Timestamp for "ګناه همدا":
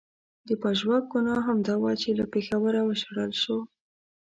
1.13-1.75